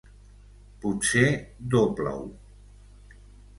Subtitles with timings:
[0.85, 1.27] Potser
[1.75, 2.25] dobla-ho.